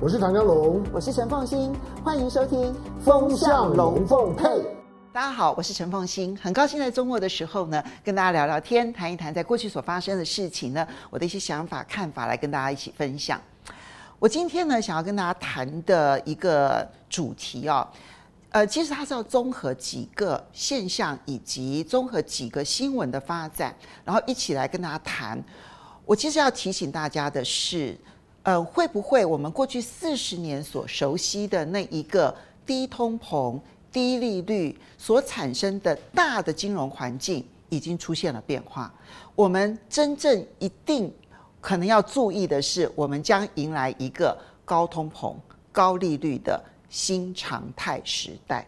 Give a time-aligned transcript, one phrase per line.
[0.00, 4.44] 我是唐江龙，我是陈凤馨，欢迎收听《风向龙凤配》。
[5.12, 13.40] 大家好，我是陈凤馨，很高兴在周末的时候呢，跟大家聊聊天，谈一谈在过去所发生的事情呢，我的一些想法、看法，来跟大家一起分享。
[14.18, 17.86] 我今天呢，想要跟大家谈的一个主题哦，
[18.50, 25.42] 呃，其实它是要综合几个现象，以及综合几个新闻的发展，然后一起来跟大家谈。
[26.04, 27.96] 我其实要提醒大家的是，
[28.44, 33.58] 呃，会不会我们过去四十年所熟悉的那一个低通膨、
[33.90, 38.92] 低利率所产生的大的金融环境已经出现了变化。
[39.34, 41.12] 我们真正一定
[41.60, 45.34] 可能要注意的是，我们将迎来一个高通膨、
[45.72, 48.66] 高利率的新常态时代。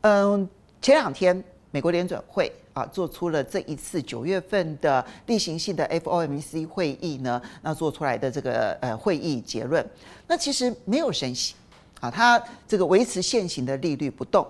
[0.00, 0.48] 嗯，
[0.80, 2.50] 前两天美国联准会
[2.86, 9.84] 做出了这一次九月份的例行性的 FOMC 会议呢，那做出来的这个呃会议结论，
[10.26, 11.54] 那其实没有升息。
[12.00, 14.46] 啊，它这个维持现行的利率不动，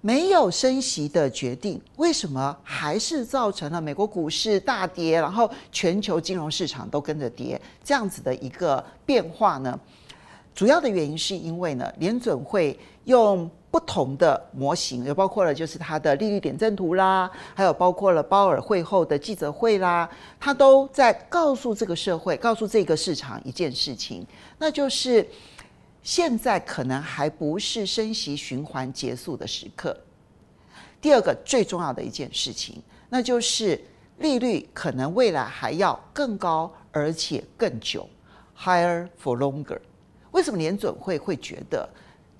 [0.00, 9.78] 没有升息的决定，为什么还是造成了美国股市大跌，然后全球金融市场都跟着跌这样子的一个变化呢？
[10.52, 20.08] 主要的原因是因为呢，联准会用不同的模型，也包括了就是它的利率点阵图啦，还有包括了鲍尔会后的记者会啦，
[20.40, 24.26] 它都在告诉这个社会，告诉这个市场一件事情，
[24.58, 25.26] 那就是。
[26.00, 29.94] 现在可能还不是升息循环结束的时刻。
[31.02, 32.80] 第二个最重要的一件事情，
[33.10, 33.78] 那就是
[34.18, 38.08] 利率可能未来还要更高，而且更久
[38.56, 39.78] ，higher for longer。
[40.30, 41.86] 为什么联准会会觉得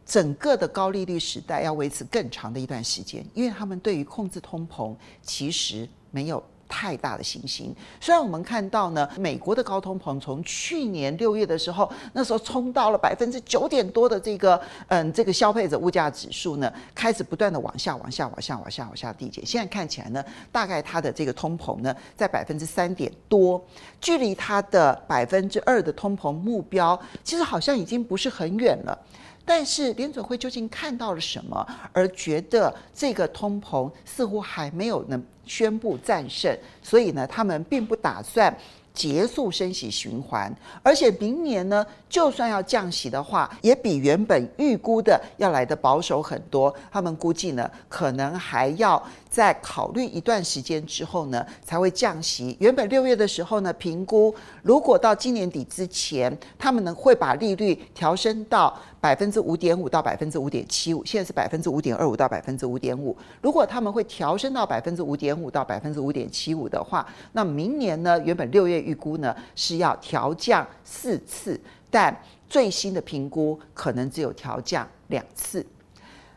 [0.08, 3.24] 整个的高利率时代要维持更长的一段时间？
[3.34, 6.42] 因为他们对于控制通膨其实没有。
[6.70, 7.74] 太大的信心。
[7.98, 19.46] 虽然我们看到呢，美国的高通膨从去年六月的时候，那时候冲到了百分之九点多的这个，嗯，这个消费者物价指数呢，开始不断的往下、往下、往下、往下、往下递减。
[19.46, 20.22] 现在看起来呢，
[20.52, 23.64] 大概它的这个通膨呢，在百分之三点多，
[23.98, 29.06] 距离它的百分之二的通膨目标，其实好像已经不是很远了。
[29.48, 38.54] 但是联准会究竟看到了什么，而觉得这个通膨似乎还没有能宣布战胜，所以呢，他们并不打算
[38.92, 46.74] 结束升息循环，而且明年呢，就算要降息的话，也比原本预估的要来的保守很多。
[46.92, 49.02] 他们估计呢，可能还要。
[49.30, 52.56] 在考虑一段时间之后呢，才会降息。
[52.60, 63.16] 原本六月的时候呢，评估如果到今年底之前，他们呢会把利率调升到百分之五点五到百分之五点七五，现在是百分之五点二五到百分之五点五。
[63.42, 71.60] 如果他们会调升到百分之五点五到百分之五点七五的话，那明年呢，原本六月预估呢是要调降四次，
[71.90, 72.16] 但
[72.48, 75.64] 最新的评估可能只有调降两次。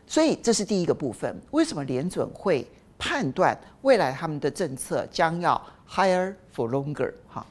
[0.06, 1.34] 所以这是第一个部分。
[1.52, 2.66] 为什么联准会？
[3.02, 7.44] 判断未来他们的政策将要 higher for longer 哈。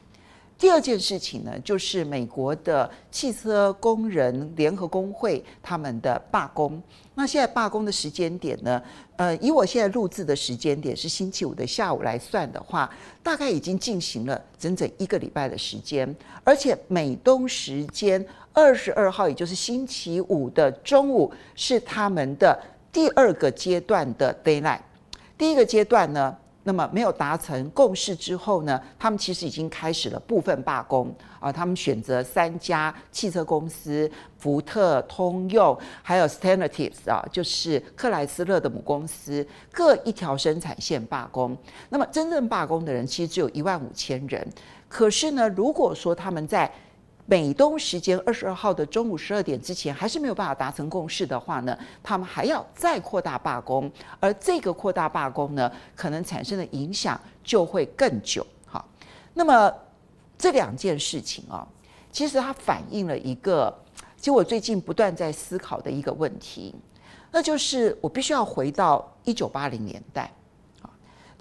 [0.57, 6.81] 第二件事情呢，就是美国的汽车工人联合工会他们的罢工。
[7.15, 8.81] 那现在罢工的时间点呢，
[9.17, 12.89] 呃，以我现在录制的时间点是星期五的下午来算的话，
[13.21, 22.57] 大概已经进行了整整一个礼拜的时间，而且美东时间二十二号，也就是星期五的中午，是他们的
[22.89, 24.79] 第二个阶段的 daylight。
[25.41, 31.51] 第一个阶段呢，那么没有达成共识之后呢，他们其实已经开始了部分罢工啊。
[31.51, 34.07] 他们选择三家汽车公司，
[34.37, 41.57] 福特、通用，还有 Stellantis 啊，就是克莱斯勒的母公司，各一条生产线罢工。
[41.89, 44.47] 那么真正罢工的人其实只有一万五千人。
[44.87, 46.71] 可是呢，如果说他们在
[47.25, 53.89] 美东时间二十二号的中午十二点之前还是没有办法达成共识的话呢，他们还要再扩大罢工，
[54.19, 58.45] 而这个扩大罢工呢，可能产生的影响就会更久。
[58.65, 58.85] 好，
[59.33, 59.73] 那么
[60.37, 61.65] 这两件事情啊，
[62.11, 63.73] 其实它反映了一个，
[64.17, 66.75] 其实我最近不断在思考的一个问题，
[67.31, 70.31] 那就是我必须要回到一九八零年代。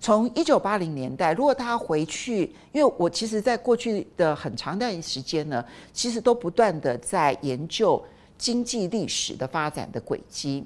[0.00, 5.62] 从一九八零年代，如果大家回去，因为我其实在过去的很长一段时间呢，
[5.92, 8.02] 其实都不断的在研究
[8.38, 10.64] 经济历史的发展的轨迹。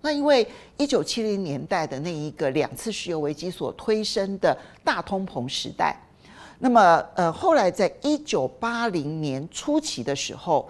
[0.00, 0.46] 那因为
[0.78, 5.94] 一九七零年代的那一个两次石油危机所推升的大通膨时代，
[6.58, 10.66] 那么呃后来在一九八零年初期的时候，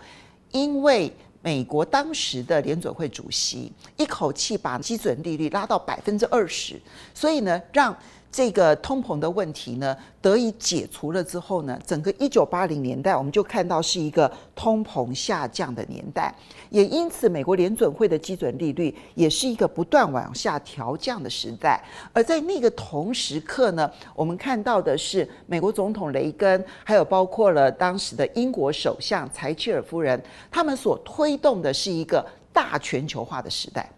[0.51, 1.13] 因为
[1.47, 6.75] 美国当时的联准会主席一口气把基准利率拉到百分之二十，
[7.15, 7.97] 所以呢，让
[8.31, 16.35] 这个通膨的问题呢得以解除了之后呢，整个一九八零年代我们就看到是一个通膨下降的年代，
[16.69, 21.83] 也因此美国联准会的基准利率也是一个不断往下调降的时代。
[22.13, 33.89] 而在那个同时刻呢，我们看到的是美国总统雷根，还有包括了当时的英国首相柴契尔夫人，他们所推动的是一个大全球化的时代。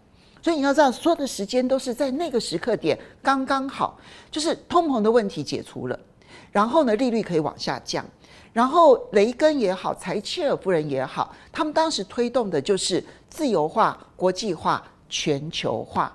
[0.49, 3.95] 所以你要知道，所有的时间都是在那个时刻点刚刚好，
[4.31, 5.99] 就是通膨的问题解除了，
[6.51, 8.03] 然后呢，利率可以往下降，
[8.51, 16.11] 然后雷根也好，柴切尔夫人也好，他们当时推动的就是自由化、国际化、全球化，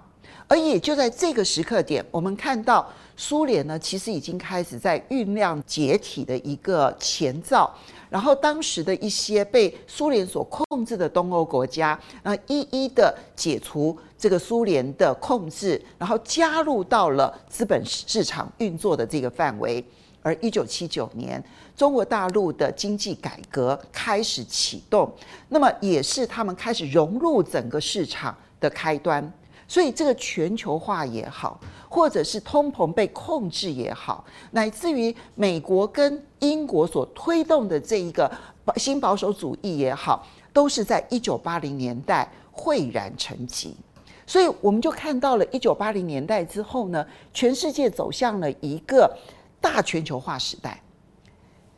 [0.49, 7.73] 而也就在这个时刻点，我们看到苏联呢，其实已经开始在酝酿解体的一个前兆。
[8.15, 19.85] 然后当时的一些被苏联所控制的东欧国家，呃，一一的解除这个苏联的控制，然后加入到了资本市场运作的这个范围。
[20.23, 21.43] 而一九七九年，
[21.77, 25.13] 中国大陆的经济改革开始启动，
[25.49, 29.29] 那么也是他们开始融入整个市场的开端。
[29.67, 31.59] 所以，这个全球化也好，
[31.89, 38.31] 或者是通膨被控制也好，乃至于美国跟英国所推动的这一个
[38.77, 43.75] 新保守主义也好，都是在一九八零年代汇然成疾。
[44.27, 49.11] 所以，我们就看到了一九八零年代之后呢，全世界走向了一个
[49.61, 50.81] 大全球化时代，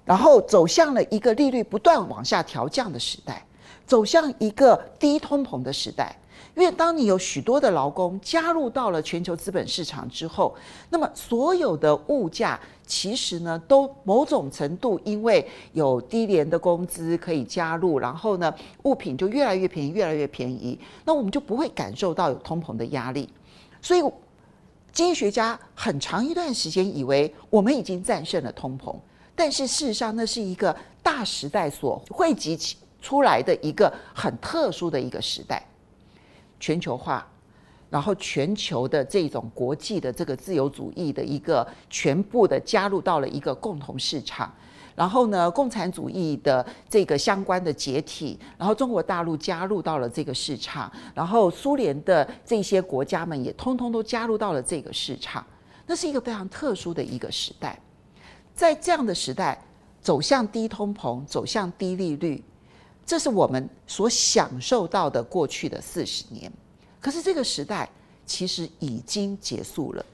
[0.04, 3.44] 然后走向了一个利率不断往下调降的时代，
[3.86, 6.16] 走向一个低通膨的时代。
[6.56, 10.56] 因为当你有许多的劳工加入到了全球资本市场之后，
[10.88, 18.52] 那么所有的物价其实呢，都某种程度因为有低廉的工资可以加入，然后呢，
[18.84, 23.28] 物品就越来越便宜，越来越便宜，那我们就不会感受到有通膨的压力。
[23.82, 24.00] 所以，
[24.92, 28.96] 经济学家很长一段时间以为我们已经战胜了通膨，
[29.34, 35.62] 但是事实上那是一个大时代所汇集起出来的一个很特殊的一个时代。
[36.58, 37.26] 全球化，
[37.90, 44.52] 然后全球的这种国际的这个自由主义的一个全部的加入到了一个共同市场，
[44.94, 55.44] 然后呢，共产主义的这个相关的解体，然后中国大陆加入到了这个市场，然后苏联的这些国家们也通通都加入到了这个市场，
[55.86, 57.78] 那是一个非常特殊的一个时代，
[58.54, 59.62] 在这样的时代
[60.00, 62.42] 走向低通膨，走向低利率。
[63.06, 66.52] 这是我们所享受到的过去的四十年，
[67.00, 67.88] 可是这个时代
[68.26, 70.04] 其实已经结束了。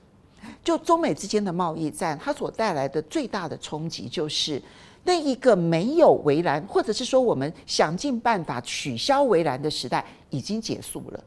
[0.62, 4.60] 就中美之间的贸易战，它所带来的最大的冲击，就是
[5.04, 11.24] 那一个没有围栏，或者是说我们想尽办法取消围栏的时代已经结束了。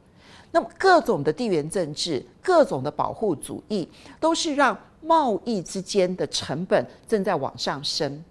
[0.52, 3.90] 那么各种的地缘政治、各种的保护主义，
[4.20, 8.24] 都是让贸易之间的成本正在往上升。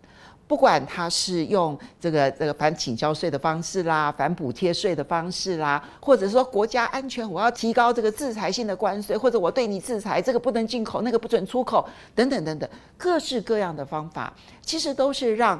[0.46, 12.68] 不管他是用这个这个反倾销税的方式啦，反补贴税的方式啦，或者说国家安全，我要提高这个制裁性的关税，或者我对你制裁，这个不能进口，那个不准出口，等等等等，
[12.98, 15.58] 各式各样的方法，其实都是让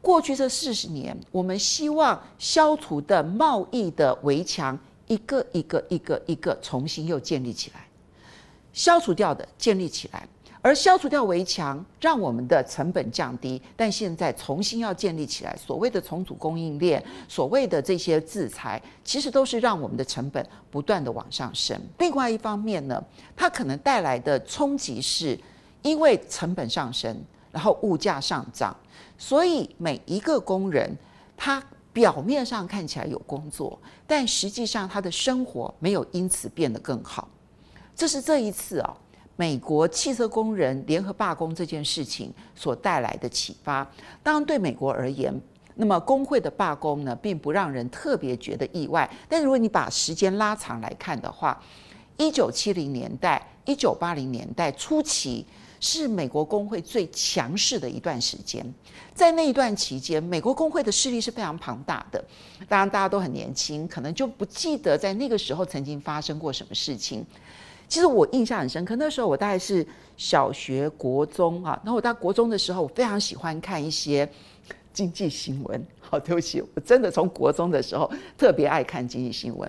[0.00, 4.78] 过去这四十年我们希望消除的贸易的围墙，
[5.08, 7.84] 一个一个一个一个重新又建立起来，
[8.72, 10.26] 消除掉的建立起来。
[10.62, 21.80] 而消除掉围墙，让我们的成本降低，但现在重新要建立起来，所谓的重组供应链，所谓的这些制裁，其实都是让我们的成本不断的往上升。
[21.98, 23.02] 另外一方面呢，
[23.34, 25.38] 它可能带来的冲击是，
[25.80, 27.16] 因为成本上升，
[27.50, 28.76] 然后物价上涨，
[29.16, 30.94] 所以每一个工人，
[31.38, 31.62] 他
[31.94, 37.26] 表面上看起来有工作，但实际上他的生活没有因此变得更好。
[37.96, 38.94] 这是这一次啊。
[39.40, 43.90] 美国汽车工人联合罢工这件事情所带来的启发，
[44.22, 45.34] 当然对美国而言，
[45.76, 49.10] 那么工会的罢工呢，并不让人特别觉得意外。
[49.30, 51.58] 但如果你把时间拉长来看的话，
[52.18, 55.46] 一九七零年代、一九八零年代初期
[55.80, 58.62] 是美国工会最强势的一段时间。
[59.14, 62.22] 在那一段期间，美国工会的势力是非常庞大的。
[62.68, 67.24] 当然，大家都很年轻，可能就不记得在那个时候曾经发生过什么事情。
[67.90, 69.84] 其实我印象很深刻，那时候我大概是
[70.16, 71.78] 小学、国中啊。
[71.84, 74.26] 然后我到国中的时候，我非常喜欢看一些
[74.92, 75.86] 经济新闻。
[76.00, 79.68] 好，对不起，我真的从国中的时候特别爱看经济新闻。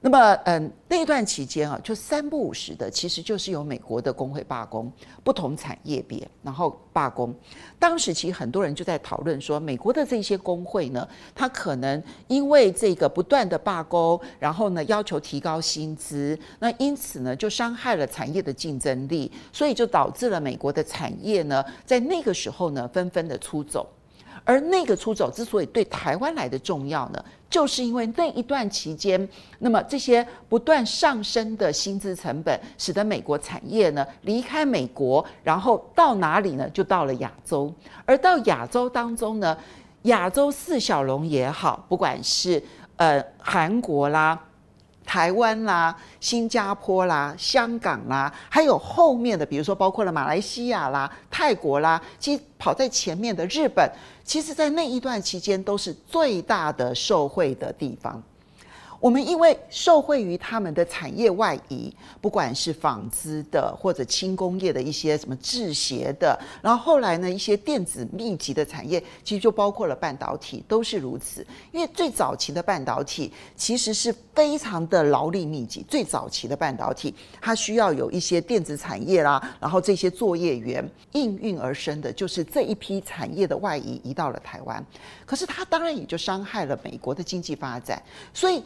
[0.00, 4.92] 那么，嗯，那段期间啊，就三不五时的，其实就是有美国的工会罢工，
[5.24, 7.34] 不同产业别，然后罢工。
[7.80, 23.84] 当时其实很多人就在讨论说，美国的这些工会呢，它可能因为这个不断的罢工，然后呢要求提高薪资，那因此呢就伤害了产业的竞争力，所以就导致了美国的产业呢在那个时候呢纷纷的出走。
[24.48, 29.28] 而那个出走之所以对台湾来的重要呢，就是因为那一段期间，
[29.58, 36.66] 那么这些不断上升的薪资成本，使得美国产业呢离开美国，然后到哪里呢？
[36.70, 37.70] 就到了亚洲。
[38.06, 39.54] 而到亚洲当中呢，
[40.04, 42.62] 亚洲四小龙也好，不管是
[42.96, 44.40] 呃韩国啦。
[45.04, 53.90] 台湾啦、新加坡啦、香港啦，还有后面的，比如说包括了马来西亚啦、泰国啦，其实跑在前面的日本，
[54.28, 58.22] 其实在那一段期间都是最大的受惠的地方。
[59.00, 71.46] 我们因为受惠于他们的产业外移，不管是纺织的或者轻工业的一些什么制鞋的，然后后来呢一些电子密集的产业，其实就包括了半导体，都是如此。
[71.70, 84.84] 因为最早期的半导体其实是非常的劳力密集，最早期的半导体它需要有一些电子产业啦，然后这些作业员应运而生的就是这一批产业的外移移到了台湾，
[85.24, 88.02] 可是它当然也就伤害了美国的经济发展，
[88.34, 88.60] 所以。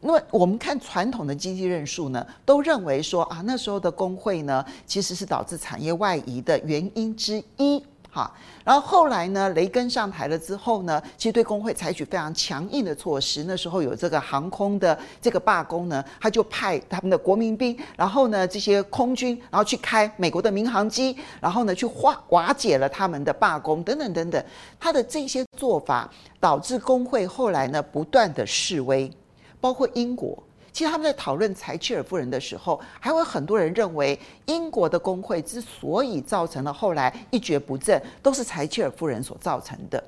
[0.00, 7.82] 那么我们看传统的经济论述呢，都认为说啊，那时候的工会呢，其实是导致产业外移的原因之一。
[8.10, 8.32] 哈，
[8.64, 13.44] 然后后来呢，雷根上台了之后呢，其实对工会采取非常强硬的措施。
[13.44, 24.42] 那时候有这个航空的这个罢工呢，他就派他们的国民兵，然后呢这些空军，然后去开美国的民航机，然后呢去化瓦解了他们的罢工等等等等。
[24.80, 29.12] 他的这些做法导致工会后来呢不断的示威。
[29.60, 40.02] 包括英国，其实他们在讨论柴契尔夫人的时候，还有很多人认为英国的工会之所以造成了后来一蹶不振，都是柴契尔夫人所造成的。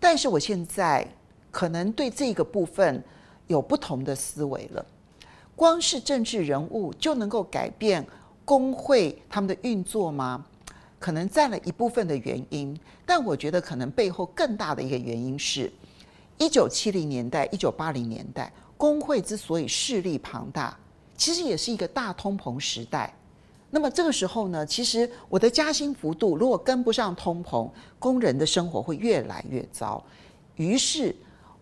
[0.00, 1.06] 但是我现在
[1.50, 3.02] 可能对这个部分
[3.46, 4.84] 有不同的思维了。
[5.56, 8.06] 光是政治人物就能够改变
[8.44, 10.44] 工会他们的运作吗？
[11.00, 15.70] 可能占了一部分的原因，但我觉得可能背后更大的一个原因是。
[16.38, 20.78] 一九七零年代、一九八零年代，工会之所以势力庞大，
[21.16, 23.12] 其实也是一个大通膨时代。
[23.70, 27.68] 那么这个时候呢，其实我的加薪幅度如果跟不上通膨，
[27.98, 30.02] 工人的生活会越来越糟。
[30.54, 31.14] 于是，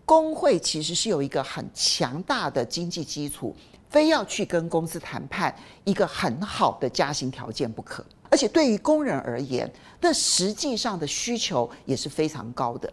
[0.05, 3.55] 工会其实是有一个很强大的经济基础，
[3.89, 5.53] 非要去跟公司谈判
[5.83, 8.05] 一个很好的加薪条件不可。
[8.29, 9.69] 而且对于工人而言，
[9.99, 12.91] 那实际上的需求也是非常高的。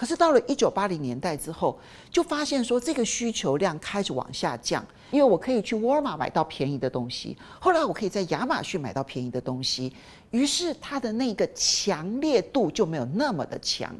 [0.00, 1.78] 可是到了一九八零年代之后，
[2.10, 9.92] 就发现说这个需求量开始往下降，因为我可以去沃尔玛买到便宜的东西，后来我可以在亚马逊买到便宜的东西，
[10.30, 13.94] 于是它的那个强烈度就没有那么的强。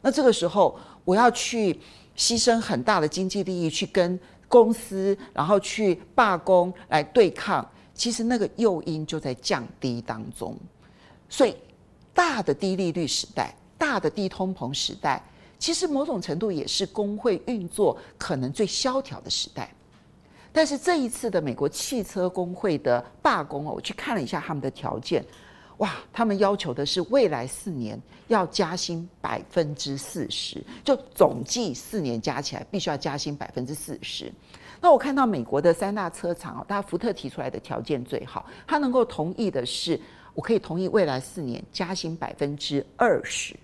[0.00, 1.78] 那这个时候我要去
[2.16, 4.18] 牺牲很大的经济利益去跟
[4.48, 10.56] 公司，然后去罢工来对抗，其实那个诱因就在降低当中，
[11.28, 11.54] 所以
[12.14, 13.54] 大的低利率时代。
[13.78, 15.22] 大的低通膨时代，
[15.58, 19.72] 其实某种程度也是工会运作可能最萧条的时代。
[20.52, 25.24] 但是这一次的美国汽车工会的罢工哦，我去看了一下他们的条件，
[25.76, 34.32] 哇，他们要求的是未来四年要加薪百分之四十，就总计四年加起来必须要加薪百分之四十。
[34.80, 40.00] 那我看到美国的三大车厂哦，大家福特提出来的条件最好，他能够同意的是，
[40.34, 43.54] 我可以同意未来四年加薪百分之二十。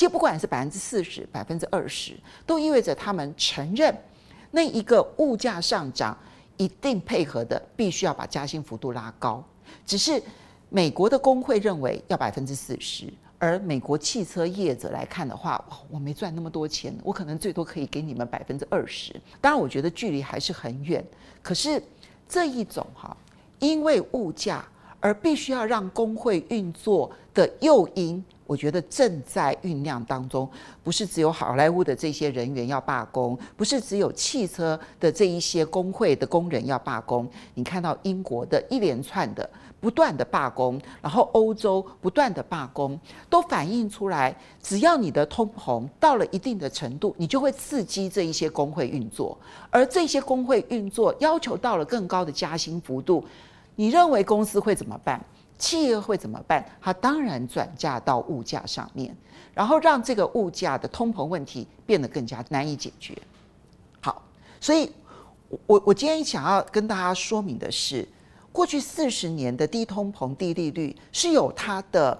[0.00, 3.94] 其实不管是百分之四十、百分之二十，都意味着他们承认
[4.50, 6.16] 那一个物价上涨
[6.56, 9.44] 一定配合的，必须要把加薪幅度拉高。
[9.84, 10.22] 只是
[10.70, 19.14] 美国的工会认为要百分之四十，而美国汽车业者来看的话，我没赚那么多钱，我可能最多可以给你们百分之二十。
[19.38, 21.04] 当然，我觉得距离还是很远。
[21.42, 21.82] 可是
[22.26, 23.14] 这一种哈，
[23.58, 24.66] 因为物价
[24.98, 28.24] 而必须要让工会运作的诱因。
[28.50, 30.50] 我觉得正在酝酿当中，
[30.82, 37.30] 不是只有好莱坞的这些人员要罢工，不是只有汽车的这一些工会的工人要罢工。
[37.54, 49.38] 你看到英国的一连串的不断的罢工，然后欧洲不断的罢工，都反映出来，只要你的通膨到了一定的程度，你就会刺激这一些工会运作，
[49.70, 53.24] 而这些工会运作要求到了更高的加薪幅度，
[53.76, 55.24] 你认为公司会怎么办？
[55.60, 56.64] 企业会怎么办？
[56.80, 59.14] 它当然转嫁到物价上面，
[59.52, 63.16] 然后让这个物价的通膨问题变得更加难以解决。
[64.00, 64.22] 好，
[64.58, 64.90] 所以
[65.66, 68.08] 我我今天想要跟大家说明的是，
[68.50, 72.18] 过去四十年的低通膨、低利率是有它的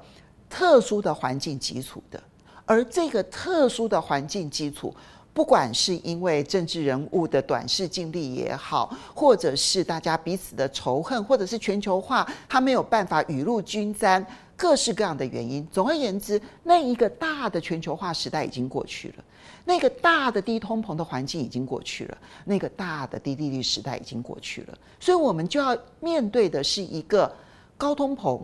[0.49, 2.23] 特殊的环境基础的，
[2.67, 4.95] 而这个特殊的环境基础。
[5.33, 14.25] 不管是因为政治人物的短视尽力也好，或者是大家彼此的仇恨，或者是全球化，它没有办法雨露均沾，
[14.57, 15.67] 各式各样的原因。
[15.73, 19.25] 总而言之，那一个大的全球化时代已经过去了，
[19.65, 24.79] 那个大的低通膨的环境已经过去了，那个大的低利率时代已经过去了。
[24.99, 27.33] 所以，我们就要面对的是一个
[27.79, 28.43] 高通膨，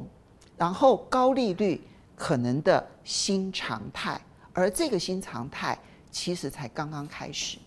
[0.57, 1.83] 然后高利率
[2.15, 4.19] 可能的新常态，
[4.53, 5.77] 而这个新常态。
[6.17, 7.59] 其实才刚刚开始，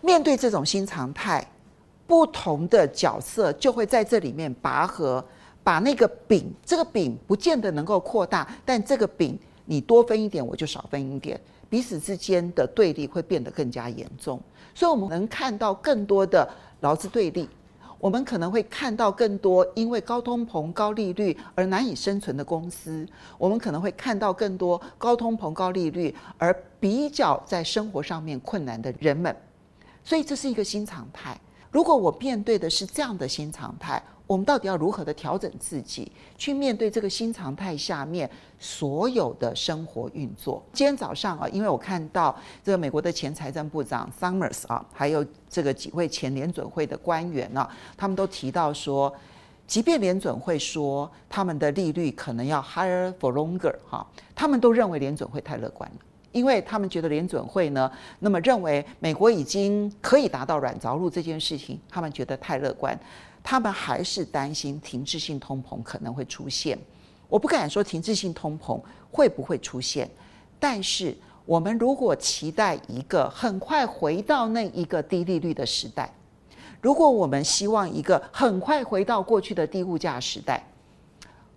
[0.00, 1.44] 面对这种新常态，
[2.06, 5.22] 不同的角色就会在这里面拔河，
[5.64, 11.38] 把那个饼，这个饼不见得能够扩大，但这个饼你多分一点，我就少分一点，
[11.68, 14.40] 彼此之间的对立会变得更加严重，
[14.72, 16.48] 所以我们能看到更多的
[16.78, 17.48] 劳资对立。
[17.98, 29.34] 我们可能会看到更多因为高通膨、高利率而难以生存的公司，我们可能会看到更多高通膨、高利率而比较在生活上面困难的人们，
[30.04, 31.38] 所以这是一个新常态。
[31.70, 40.62] 如果我面对的是这样的新常态，我们到底要如何的调整自己，去面对这个新常态下面所有的生活运作？
[40.70, 47.66] 今天早上啊，因为我看到这个美国的前财政部长 Summers 啊，还有这个几位前联准会的官员啊，
[47.96, 49.10] 他们都提到说，
[49.66, 55.96] 即便联准会说他们的利率可能要 higher for longer 哈，他们都认为联准会太乐观了，
[56.32, 62.94] 因为他们觉得联准会呢，那么认为美国已经可以达到软着陆这件事情，他们觉得太乐观。
[63.50, 66.78] 他们还是担心停滞性通膨可能会出现，
[67.30, 68.78] 我不敢说停滞性通膨
[69.10, 70.06] 会不会出现，
[70.60, 76.12] 但是我们如果期待一个很快回到那一个低利率的时代，
[76.82, 80.62] 如果我们希望一个很快回到过去的低物价时代，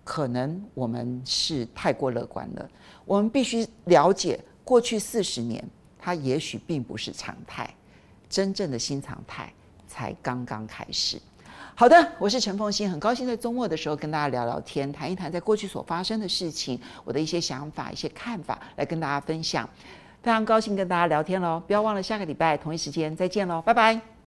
[0.02, 2.66] 可能我们是太过乐观了。
[3.04, 5.62] 我们必须了解，过去四十年
[5.98, 7.68] 它也许并不是常态，
[8.30, 9.52] 真正的新常态
[9.86, 11.20] 才刚刚开始。
[11.74, 19.68] 好的，我是陈凤欣，很高兴在周末的时候跟大家聊聊天，谈一谈在过去所发生的事情，我的一些想法、一些看法，来跟大家分享。
[20.22, 24.11] 非常高兴跟大家聊天喽，不要忘了下个礼拜同一时间再见喽，拜拜。